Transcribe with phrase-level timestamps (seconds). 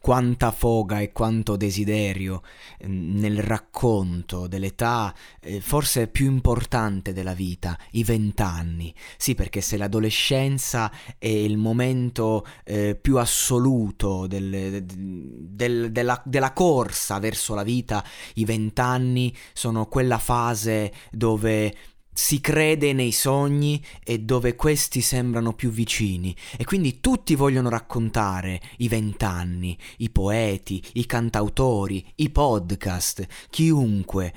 [0.00, 2.42] quanta foga e quanto desiderio
[2.86, 8.94] mm, nel racconto dell'età eh, forse più importante della vita, i vent'anni.
[9.16, 17.18] Sì, perché se l'adolescenza è il momento eh, più assoluto del, del, della, della corsa
[17.18, 21.74] verso la vita, i vent'anni sono quella fase dove
[22.18, 26.34] si crede nei sogni e dove questi sembrano più vicini.
[26.56, 34.34] E quindi tutti vogliono raccontare i vent'anni, i poeti, i cantautori, i podcast, chiunque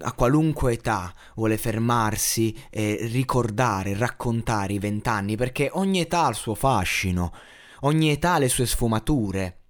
[0.00, 6.34] a qualunque età vuole fermarsi e ricordare, raccontare i vent'anni perché ogni età ha il
[6.34, 7.32] suo fascino,
[7.80, 9.60] ogni età ha le sue sfumature,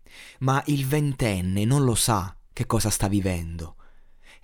[0.40, 3.76] ma il ventenne non lo sa che cosa sta vivendo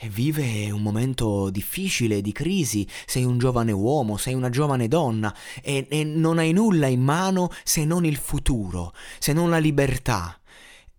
[0.06, 5.86] vive un momento difficile di crisi, sei un giovane uomo, sei una giovane donna e,
[5.88, 10.38] e non hai nulla in mano se non il futuro, se non la libertà.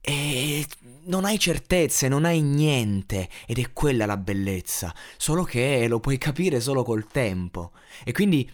[0.01, 0.65] E
[1.03, 6.17] non hai certezze, non hai niente ed è quella la bellezza, solo che lo puoi
[6.17, 7.71] capire solo col tempo.
[8.03, 8.49] E quindi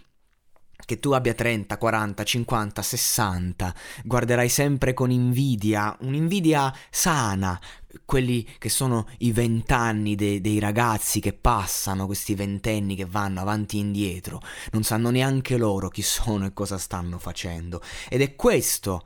[0.86, 3.74] che tu abbia 30, 40, 50, 60,
[4.04, 7.60] guarderai sempre con invidia, un'invidia sana,
[8.04, 13.78] quelli che sono i vent'anni de- dei ragazzi che passano, questi ventenni che vanno avanti
[13.78, 14.42] e indietro,
[14.72, 17.82] non sanno neanche loro chi sono e cosa stanno facendo.
[18.10, 19.06] Ed è questo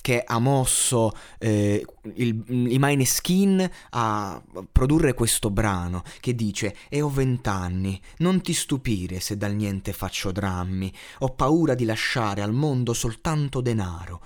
[0.00, 1.84] che ha mosso eh,
[2.14, 9.20] il, i Mineskin a produrre questo brano che dice e ho vent'anni, non ti stupire
[9.20, 14.20] se dal niente faccio drammi, ho paura di lasciare al mondo soltanto denaro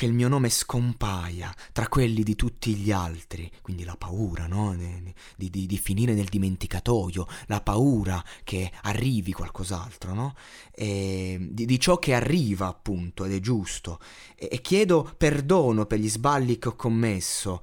[0.00, 4.74] che il mio nome scompaia tra quelli di tutti gli altri, quindi la paura no?
[4.74, 10.34] di, di, di, finire nel dimenticatoio, la paura che arrivi qualcos'altro, no?
[10.74, 14.00] di, di, ciò che arriva appunto ed è giusto,
[14.36, 17.62] e, e chiedo perdono per gli sballi che ho commesso,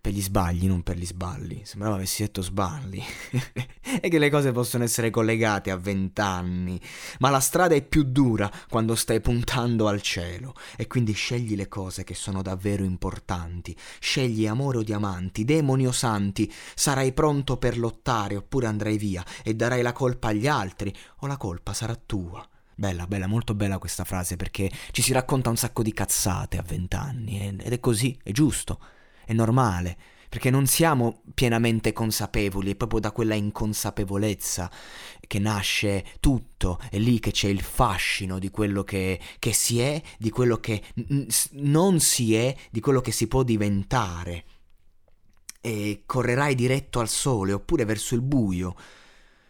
[0.00, 1.62] per gli sbagli, non per gli sballi.
[1.64, 3.02] Sembrava avessi detto sballi.
[4.00, 6.80] e che le cose possono essere collegate a vent'anni.
[7.18, 10.54] Ma la strada è più dura quando stai puntando al cielo.
[10.76, 13.76] E quindi scegli le cose che sono davvero importanti.
[13.98, 16.52] Scegli amore o diamanti, demoni o santi.
[16.74, 21.36] Sarai pronto per lottare oppure andrai via e darai la colpa agli altri o la
[21.36, 22.46] colpa sarà tua.
[22.74, 26.62] Bella, bella, molto bella questa frase perché ci si racconta un sacco di cazzate a
[26.62, 28.78] vent'anni ed è così, è giusto
[29.28, 29.98] è normale,
[30.30, 34.70] perché non siamo pienamente consapevoli, è proprio da quella inconsapevolezza
[35.20, 40.00] che nasce tutto, è lì che c'è il fascino di quello che, che si è,
[40.16, 44.44] di quello che n- non si è, di quello che si può diventare.
[45.60, 48.76] E correrai diretto al sole oppure verso il buio.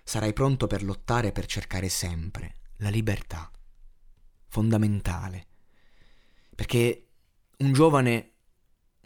[0.03, 3.49] Sarai pronto per lottare per cercare sempre la libertà.
[4.49, 5.47] Fondamentale.
[6.57, 7.11] Perché
[7.59, 8.38] un giovane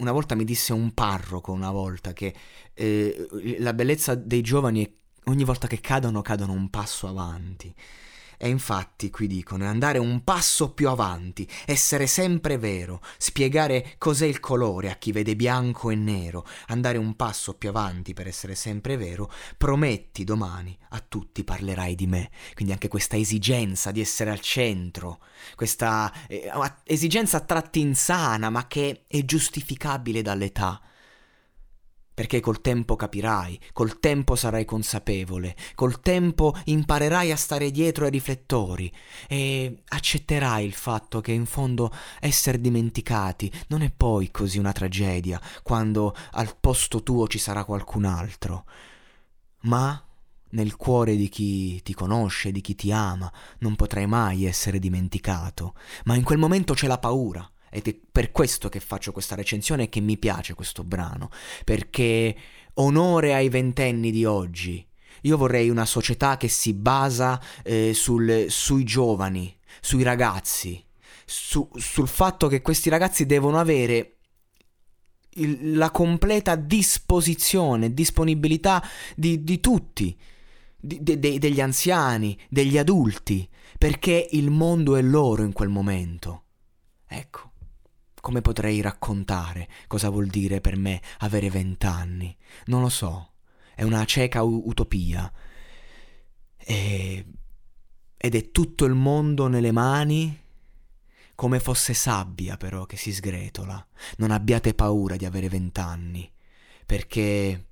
[0.03, 2.35] una volta mi disse un parroco, una volta, che
[2.75, 4.91] eh, la bellezza dei giovani è
[5.31, 7.73] ogni volta che cadono, cadono un passo avanti.
[8.45, 14.41] E infatti qui dicono andare un passo più avanti, essere sempre vero, spiegare cos'è il
[14.41, 18.97] colore a chi vede bianco e nero, andare un passo più avanti per essere sempre
[18.97, 22.31] vero, prometti domani a tutti parlerai di me.
[22.55, 25.21] Quindi anche questa esigenza di essere al centro,
[25.55, 26.51] questa eh,
[26.83, 30.81] esigenza a tratti insana ma che è giustificabile dall'età
[32.23, 38.13] perché col tempo capirai, col tempo sarai consapevole, col tempo imparerai a stare dietro ai
[38.13, 38.93] riflettori
[39.27, 41.91] e accetterai il fatto che in fondo
[42.21, 48.05] essere dimenticati non è poi così una tragedia quando al posto tuo ci sarà qualcun
[48.05, 48.67] altro.
[49.63, 50.01] Ma
[50.51, 55.75] nel cuore di chi ti conosce, di chi ti ama, non potrai mai essere dimenticato,
[56.05, 59.85] ma in quel momento c'è la paura ed è per questo che faccio questa recensione
[59.85, 61.31] e che mi piace questo brano,
[61.65, 62.37] perché
[62.75, 64.87] onore ai ventenni di oggi,
[65.23, 70.85] Io vorrei una società che si basa eh, sul, sui giovani, sui ragazzi,
[71.25, 74.17] su, sul fatto che questi ragazzi devono avere
[75.35, 78.83] il, la completa disposizione, disponibilità
[79.15, 80.19] di, di tutti,
[80.77, 83.49] di, de, degli anziani, degli adulti,
[83.79, 86.45] perché il mondo è loro in quel momento.
[87.07, 87.52] Ecco,
[88.23, 92.35] come potrei raccontare cosa vuol dire per me avere vent'anni?
[92.67, 93.33] Non lo so,
[93.75, 95.31] è una cieca utopia.
[96.57, 97.27] E...
[98.17, 100.41] Ed è tutto il mondo nelle mani
[101.35, 103.85] come fosse sabbia però che si sgretola.
[104.19, 106.31] Non abbiate paura di avere vent'anni,
[106.87, 107.67] perché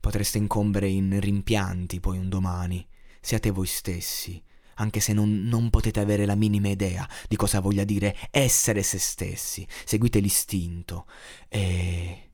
[0.00, 2.84] potreste incombere in rimpianti poi un domani.
[3.20, 4.42] Siate voi stessi,
[4.78, 8.98] anche se non, non, potete avere la minima idea di cosa voglia dire essere se
[8.98, 9.66] stessi.
[9.84, 11.06] Seguite l'istinto
[11.48, 12.30] e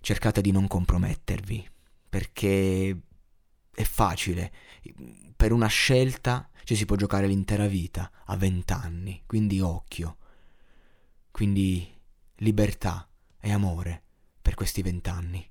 [0.00, 1.68] cercate di non compromettervi,
[2.08, 3.00] perché
[3.74, 4.52] è facile.
[5.36, 10.18] Per una scelta ci si può giocare l'intera vita a vent'anni, quindi occhio.
[11.30, 11.88] Quindi
[12.36, 13.08] libertà
[13.40, 14.02] e amore
[14.40, 15.50] per questi vent'anni.